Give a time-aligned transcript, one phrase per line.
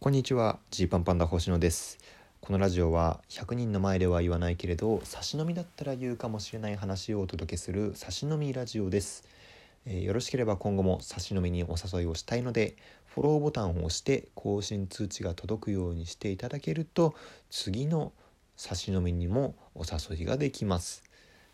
[0.00, 1.98] こんにちはジーパンパンダ星野です。
[2.40, 9.26] このラジオは100人の前では言わないけれど差し飲みだったら言うかもしれない話をお届けする差し飲みラジオです、
[9.86, 12.76] えー、よろしければ今後も差し飲みにお誘いをしたいので
[13.06, 17.16] フォローボタンを押して更新通知が届くようにしていただけると
[17.50, 18.12] 次の
[18.56, 21.07] 差し飲みにもお誘いができます。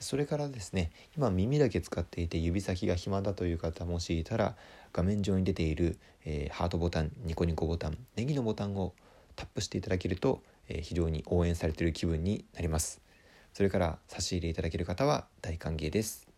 [0.00, 4.56] それからですね今耳だけ使っていて指先が暇だという方もしいたら
[4.92, 8.94] 画面上に出ている、えー、ハートボタンニコニコボタンネギのボタンを
[9.36, 13.00] タップしていただけると、えー、非常に応援されている気分になります。
[13.54, 16.28] それから差し入れいただける方は大歓迎です。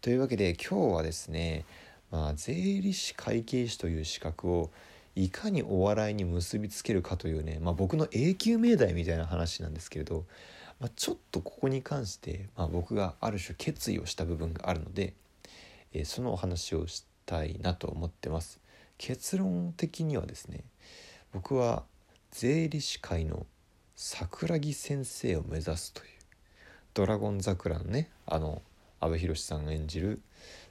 [0.00, 1.64] というわけで今日はですね
[2.10, 4.70] まあ、税理士会計士という資格を
[5.14, 10.24] いかにお笑いに結びつけるかというね、まあ、僕の永久命題みたいな話なんですけれど、
[10.80, 15.14] まあ、ちょっとここに関して、まあ、僕がある種決意をした部分があるので、
[15.92, 18.60] えー、そのお話をしたいなと思ってます。
[18.98, 20.64] 結論的にはですね
[21.32, 21.84] 僕は
[22.32, 23.46] 税理士会の
[23.96, 26.08] 桜木先生を目指すという
[26.94, 28.60] 「ドラゴン桜」のねあの
[29.00, 30.20] 阿部寛さんが演じる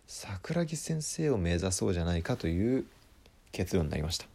[0.08, 2.86] 桜木先生を目指そうじゃないかという
[3.52, 4.26] 結論になりました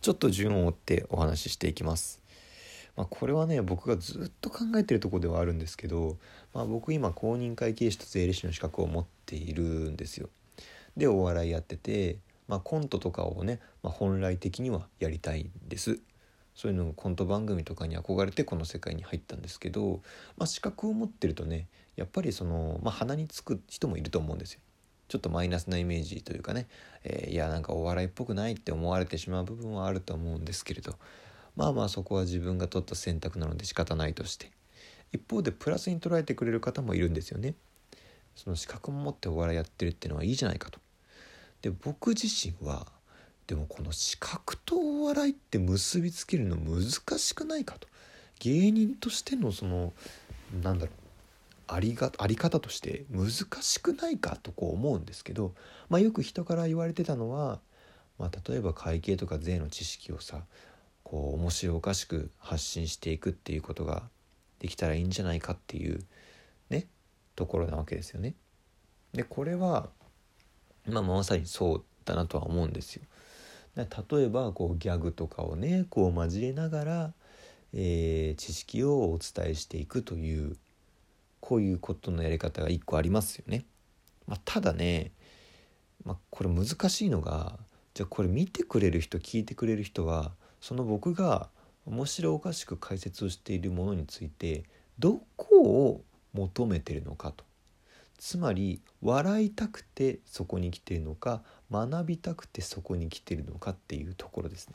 [0.00, 2.17] ちょっと順を追ってお話ししていきます
[2.98, 6.16] まあ、これはね僕がずっと考えてるとこではあるんですけど、
[6.52, 10.28] まあ、僕今公認会計士と税理士の資格を持っているんですよ。
[10.96, 12.16] でお笑いやってて、
[12.48, 16.00] まあ、コントとかをね、まあ、本来的にはやりたいんです。
[16.56, 20.00] そういうのをコント番組とかに憧れてこの世界に入ったんですけど、
[20.36, 24.60] まあ、資格を持ってるとねやっぱりその、まあ、鼻につく人もいると思うんですよ。
[25.06, 26.66] ちょっとマイナスなイメージというかね、
[27.04, 30.96] えー、いやなんかお笑いっぽくないって思われてしまう部分はあると思うんですけれど
[31.58, 34.52] まあまあそこは自分が取った選択なので仕方ないとして。
[35.12, 37.54] 一方でプラスに捉えてくれる方もいるんですよね。
[38.36, 40.78] その資格も持ってお笑いやってるっていうのはいいじゃないかと。
[41.62, 42.86] で僕自身は
[43.48, 47.88] でもこの資格とお笑いって結びつけるの難しくないかと。
[48.38, 49.92] 芸人としてのその
[50.62, 50.94] なんだろう
[51.66, 53.30] ありがあり方として難
[53.62, 55.54] しくないかとこう思うんですけど、
[55.88, 57.58] まあ、よく人から言われてたのは、
[58.16, 60.44] まあ、例えば会計とか税の知識をさ
[61.10, 64.02] こう面白おかしく発信していくっていうことが
[64.58, 66.04] できたらいいんじゃないかっていう
[66.68, 66.86] ね
[67.34, 68.34] ところなわけですよね。
[69.14, 69.88] でこれは、
[70.86, 73.02] まあ、まさにそうだなとは思うんですよ。
[73.74, 73.86] 例
[74.24, 77.12] えばこうギャグとかをねこう交えながら、
[77.72, 80.56] えー、知識をお伝えしていくという
[81.40, 83.64] こういうことのやり方が一個ありますよね。
[84.26, 85.12] まあ、ただね、
[86.04, 87.58] まあ、これ難しいのが
[87.94, 91.48] じゃあこれ見てくれる人聞いてくれる人はその僕が
[91.86, 94.64] 面白おかしく解説をしているものについて
[94.98, 96.02] どこを
[96.34, 97.44] 求めてるのかと
[98.18, 104.74] つまり笑いたくてそこに来てるのか学びたくてそこに来てるのかっていうところですね。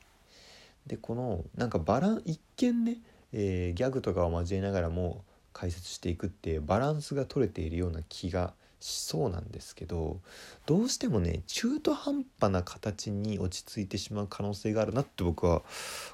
[0.87, 2.97] でこのなんかバラン一見ね、
[3.31, 5.23] えー、ギャグとかを交えながらも
[5.53, 10.19] 解説していくってバランスが取れているような気がしそうなんですけど
[10.65, 15.61] どうしてもね中途半端な形に落ち着いてしまう可能性があるなって僕は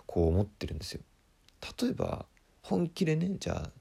[0.05, 1.01] こう思ってるんですよ。
[1.81, 2.25] 例えば
[2.61, 3.71] 本気でねじゃあ、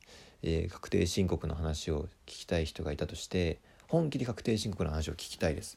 [0.43, 5.77] えー、確定申告の話を聞きたい人がいたとして本気で確定申告の話を聞きたいです。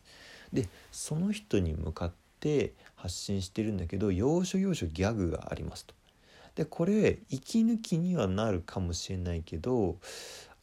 [0.53, 5.93] でその人に向かって発信してるんだけど要所要所ギャグがありますと。
[6.55, 9.97] でこれ息抜きにはなるかもしれないけど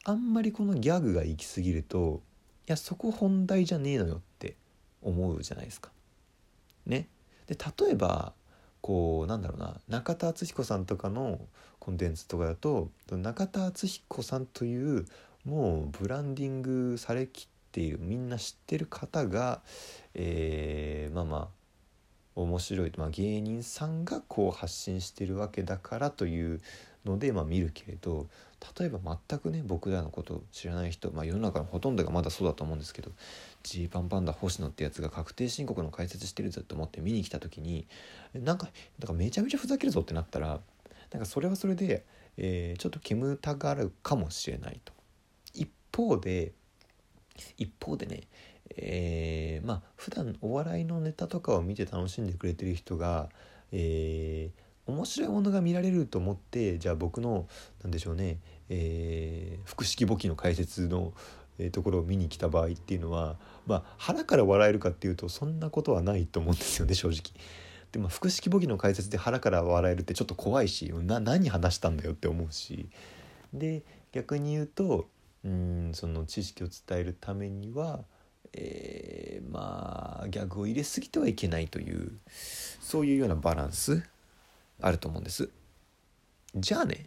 [0.03, 2.23] あんまりこのギャグが行き過ぎると
[2.71, 4.55] やそこ本題じゃねえのよって
[5.01, 5.91] 思うじゃないですか。
[6.85, 7.07] ね。
[7.47, 8.33] で例えば
[8.81, 11.39] こうなんだろうな中田敦彦さんとかの
[11.79, 15.05] コンテンツとかだと中田敦彦さんという
[15.45, 19.61] もうブランディングされきっているみんな知ってる方が、
[20.13, 21.58] えー、まあまあ
[22.43, 26.61] 面白い、まあ、芸人さんがこう発信してるわけだからという
[27.05, 28.27] ので、まあ、見るけれど
[28.77, 33.11] 例えば全くね僕らのことを知らない人、まあ、世の中のほとんどがまだそうだと思うんですけど
[33.63, 37.87] ジーパンパンダ星野ってやつが確定申告の解説してるぞと思って見に来た時に
[38.33, 38.67] なんか
[38.99, 40.59] なんかめちゃめちゃふざけるぞってなったら
[41.11, 42.05] なんかそれはそれで、
[42.37, 44.93] えー、ちょっと煙たがるかもしれないと。
[45.53, 46.51] 一方で
[47.57, 48.21] 一方でね
[48.75, 53.29] えー、まあ普段お笑いのネタとかを見て楽しんでくれてる人が、
[53.71, 57.47] えー、面白いものが見られると思ってじゃあ僕の
[57.83, 58.37] 何でしょうね、
[58.69, 61.13] えー、複式簿記の解説の、
[61.73, 63.35] ところを見に来た場合っていうのは、
[63.67, 67.33] まあ、腹から笑えるかっていうとそんなことはないと思うんですよね正直。
[67.91, 72.87] でも複式簿記の解説で腹から笑えるってちょっと怖いしな何話したんだよって思うし
[73.53, 73.83] で
[74.13, 75.09] 逆に言うと
[75.43, 78.03] うんその知識を伝えるためには、
[78.53, 82.11] えー、まあギャグを入れすぎてはいけないという
[82.81, 84.03] そういうようなバランス
[84.81, 85.49] あると思うんです
[86.55, 87.05] じゃあね、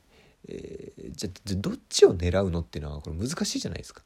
[0.49, 4.03] えー、じゃあどっちを狙うのっていうのはこれ難しいじゃないですか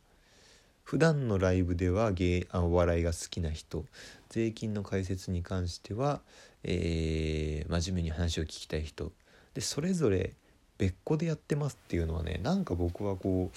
[0.83, 3.85] 普段のライブでは芸あお笑いが好きな人
[4.29, 6.21] 税金の解説に関しては、
[6.63, 9.13] えー、真面目に話を聞きたい人
[9.55, 10.35] でそれぞれ
[10.79, 13.57] 別個でやってますっていうのはねなんか僕はこう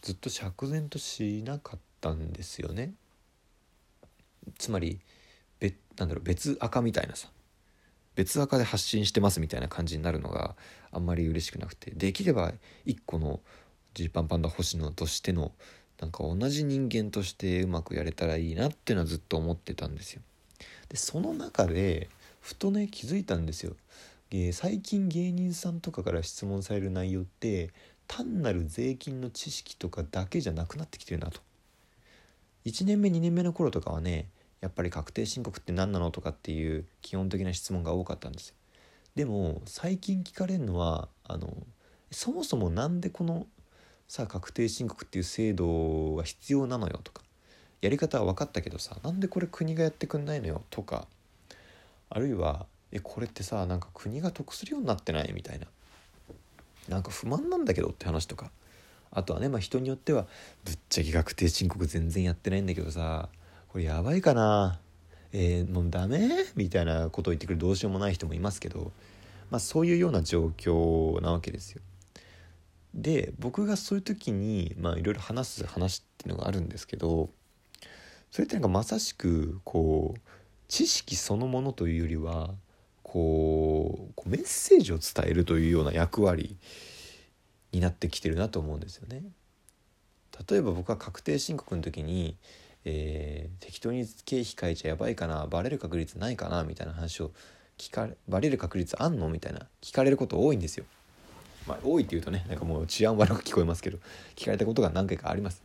[0.00, 2.92] ずっと釈然としなかったんですよね。
[4.58, 5.00] つまり
[5.60, 7.28] 別なんだろう別赤みたいなさ
[8.14, 10.54] 別赤で発信してますみたいな感じになるのが
[10.90, 12.52] あんまり嬉しくなくてできれば
[12.84, 13.40] 一個の
[13.94, 15.52] ジーパンパンダ星野としての
[16.00, 20.22] なんか同じ人間としてうまくやれたらいいなっていうのはずっと思ってたんですよ。
[20.88, 22.08] でその中で
[22.40, 23.76] ふとね気づいたんですよ。
[24.52, 27.70] 最近芸人さんとかから質問される内容って
[28.08, 31.40] 単なる税金の知識とかだけじゃなくなってきてるなと。
[32.64, 34.28] 1年目2年目の頃とかはね
[34.60, 38.54] やっぱり確定申告って何なのとかっていう基本的な質問が多かったんですよ。
[39.16, 41.54] でも最近聞かれるのはあの
[42.10, 43.46] そもそも何でこの
[44.08, 47.22] さ確定申告っていう制度が必要なのよとか
[47.80, 51.06] やり方は分かったけどさなんでこれ国がやってくんないのよとか
[52.08, 55.66] あるいはえこれってさなんか国が得するようになってないみたいな
[56.88, 58.50] なんか不満なんだけどって話とか
[59.12, 60.26] あとはね、まあ、人によっては
[60.64, 63.28] ぶっちゃけ確定申告全然やってないんだけどさ
[63.68, 64.80] これやばいかな
[65.34, 66.28] えー、もうダメ？
[66.56, 68.92] みたいなことを言ってくるどうしようもない人もいますけど、
[69.50, 71.80] まあ、そういうような状況なわけですよ。
[72.92, 77.30] で僕がそういう時にいろいろ話す話っていうのがあるんですけど
[78.30, 80.20] それってなんかまさしくこう
[80.68, 82.50] 知識そのものというよりは
[83.02, 86.58] こうメッセージを伝えるというような役割
[87.72, 89.22] になってきてるなと思うんですよね。
[90.48, 92.36] 例えば僕は確定申告の時に、
[92.84, 97.32] えー、適当に経費書いちゃやばいかなバレる確率ないかなみたいな話を
[97.78, 99.28] 聞かれバレる確率あんの？
[99.28, 100.84] みたいな聞かれること多いんですよ。
[101.66, 103.98] まあ、多いっていうとねなんかもう治安悪く聞こえますけど
[104.36, 105.62] 聞かれたことが何回かあります。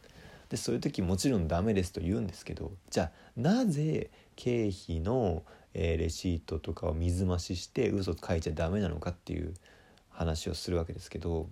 [0.49, 5.43] でそういう時もちろんダメですと言うんですけどじゃあなぜ経費の
[5.79, 9.53] えー、レシートとかを水増しして嘘書いちゃダメなのかっていう
[10.09, 11.49] 話をするわけですけど、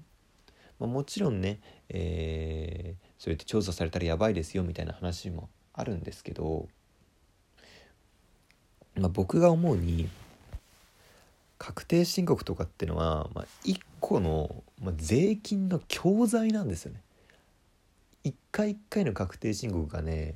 [0.80, 6.68] まあ、もちろんね、えー、そうやって調査されたらやばいですよみたいな話もあるんですけど、
[8.96, 10.10] まあ、僕が思うに
[11.58, 17.02] 確定申告とかっていうのは、まあ、一個の、まあ、税金の教材なんですよね。
[18.24, 20.34] 一回一回の確定申告がね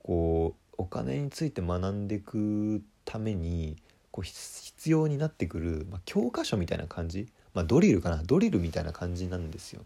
[0.00, 3.76] こうお金について学んでいくために
[4.10, 8.22] こう必要になってくる、まあ、教科書みたいな感じ、まあ、ドリルかな？
[8.24, 9.84] ドリルみたいな感じなんですよ。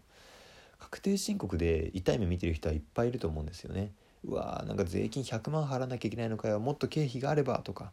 [0.79, 3.91] 確定申告で痛い目見てる人はいっぱいいると思うんですよね。
[4.25, 7.91] うわーなんか税金100万払わなきゃいけないのかよもっと経費があればとか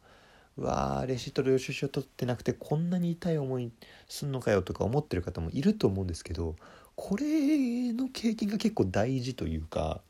[0.56, 3.72] うわーレシート領収書取ってなくてこんなに痛い思い
[4.08, 6.54] すんのかよとか思ってる方もいると思うんですけど
[6.94, 10.00] これの経験が結構大事というか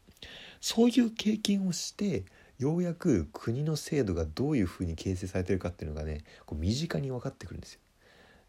[0.61, 2.25] そういう経験をして
[2.61, 7.81] ようやく国の制度がどういうふうに形成されてるかっていうのがねこう身近に分かってくるんですよ。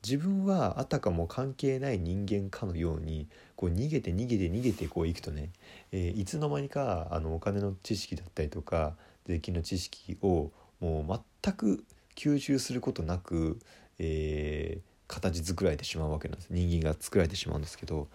[0.03, 5.51] 自分はあたかも関係ない人間かのようにこう逃げて逃げて逃げてこういくとね、
[5.93, 8.95] えー、いつの間にかあのお金の知識だったりとか
[9.27, 11.85] 税金の知識をもう全く
[12.15, 13.59] 吸収することなく、
[13.97, 18.09] えー、形作られてしまうわけなんです人間が作られてしまうんですけど、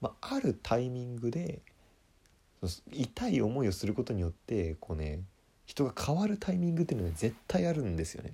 [0.00, 1.60] まあ、あるタイミングで
[2.90, 5.20] 痛い思いをすることによってこうね
[5.68, 8.32] 人が変わるタイミングっていうのは絶対あるんですよね。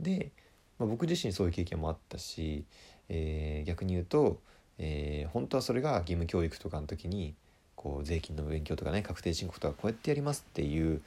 [0.00, 0.32] で、
[0.80, 2.64] まあ、僕自身そういう経験もあったし、
[3.08, 4.40] えー、逆に言うと、
[4.78, 7.34] えー、本当はそれが義務教育とかの時に
[7.76, 11.02] こう税金の勉強とかね確定申告とかこうやってやりますっていう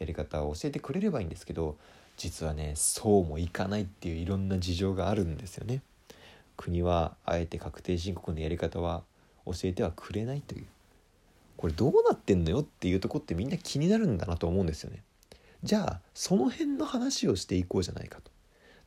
[0.00, 1.76] やり方を教えてくれればいいんですけど
[2.16, 5.82] 実はねそうもいかないっていういろんな事情があるんですよね。
[6.56, 9.04] 国はあえて確定申告のやり方は
[9.44, 10.66] 教えてはくれないという
[11.56, 15.02] これどうなってんのよっていうとこってみんな気になるんだなと思うんですよね。
[15.62, 18.30] じゃあその辺の話をしていこうじゃないかと。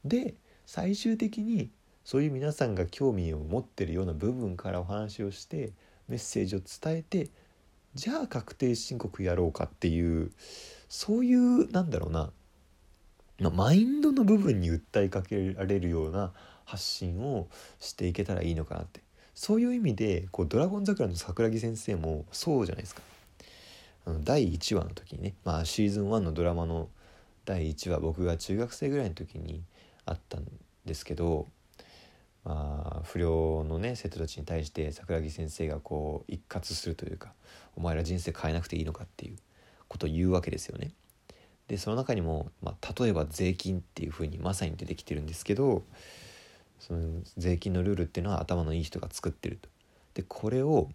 [0.06, 0.36] で
[0.66, 1.70] 最終的に
[2.06, 5.72] そういう皆さんが興味を持ってるような部分からお話をして
[6.08, 7.30] メッセージを伝えて
[7.96, 10.32] じゃあ確定申告やろうかっていう
[10.88, 12.32] そういうなんだろうな、
[13.40, 16.34] まマインドの部分に訴えかけられるような
[16.66, 17.48] 発信を
[17.80, 19.02] していけたらいいのかなって
[19.40, 23.02] そういう意味でこうドラゴン桜の桜木先生もそうじゃないですか。
[24.06, 26.90] あの第1話の時にね、まあ、シーズン1のドラマの
[27.46, 29.64] 第1話僕が中学生ぐらいの時に
[30.06, 30.46] あったん
[30.86, 31.48] ですけど、
[32.44, 37.32] まあ、不良のね生徒たちに対して桜木先生がこう一括するというか
[37.78, 39.38] 「お前ら人生変えなくていいのか」っていう
[39.88, 40.92] ことを言うわけですよね。
[41.70, 45.84] でその中にも、まあ、例えば税金っていうふうにまさに出てきてるんですけど
[46.80, 49.70] その税金のルールっていうのは頭のいい人が作ってると。
[50.14, 50.90] でこれを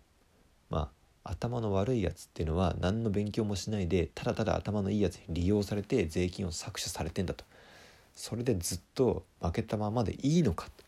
[0.70, 0.90] ま
[1.24, 7.44] あ頭の悪いやつっていうのは何の勉強もしないでただただ頭のいいやつに利用されて税金を搾取されてんだと
[8.14, 10.84] それでずっと負けたままでいいのかと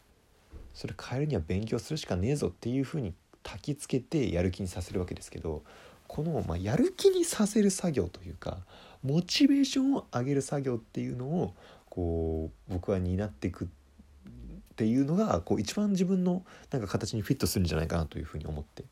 [0.75, 5.63] それ変えるには勉強するしかねえぞっていうふうに焚きつけてやる気にさせるわけですけど
[6.07, 8.59] この、まあ、やる気にさせる作業というか
[9.03, 11.55] モチベーションを上げる作業っていうのを
[11.89, 13.86] こう僕は担っていくって
[14.77, 18.85] ていうのがこう一番自分のなんか形にフィットするんじゃないかなというふうに思って。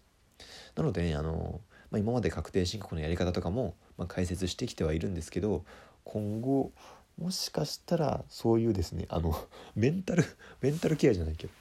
[0.77, 1.61] なのでねあの、
[1.91, 5.65] まあ、今まで確定申告のやり方とかも、まあ、解説してきてはいるんですけど
[6.05, 6.73] 今後
[7.21, 9.37] もしかしたらそういうですねあの
[9.77, 10.25] メンタル
[10.61, 11.53] メンタルケアじゃないけど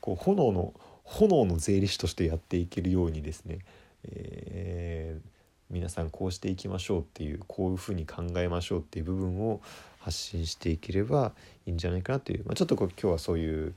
[0.00, 0.72] こう炎の
[1.04, 3.58] 炎の税理士としてやっていけるようにですね、
[4.04, 5.28] えー、
[5.68, 9.60] 皆さんこうしていきましょうっていうこういうふうに考えましょうっていう部分を
[10.00, 11.32] 発信していければ
[11.66, 13.74] いいんじゃないかなという、まあ、ちょっとこう今日はそういう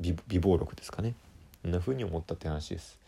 [0.00, 1.14] 美貌録ですかね。
[1.62, 2.98] そんな風に思ったって話です。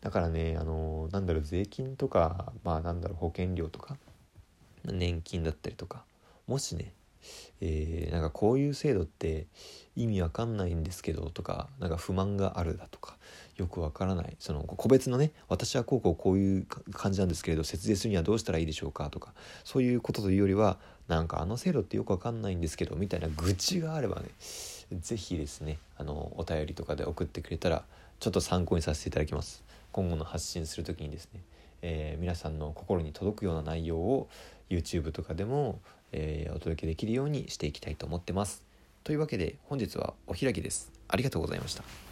[0.00, 3.96] だからねあのなんだろう税金とかまあなんだろう保険料とか
[4.84, 6.02] 年金だったりとか
[6.48, 6.92] もしね
[7.60, 9.46] えー、なんかこういう制度って
[9.96, 13.16] 意味わかんないんですけどとかなんか不満があるだとか
[13.56, 14.36] よくわからない。
[14.38, 24.28] その個別のね私はこうこうこういう感じなんですけれど節税するにはどうしたらいいでしょうかとかそういうことというよりはなんかあの制度ってよくわかんないんですけどみたいな愚痴があればね
[25.00, 27.84] 是非ですねあのお便りとかで送ってくれたら
[28.20, 29.64] ちょっと参考にさせていただきます。
[29.92, 31.40] 今後の発信する時にですね、
[31.82, 34.28] えー、皆さんの心に届くような内容を
[34.70, 35.80] YouTube とかでも、
[36.12, 38.64] えー、お届けできるようにしていきたいと思ってます。
[39.04, 40.92] というわけで本日はお開きです。
[41.08, 42.11] ありがとうございました。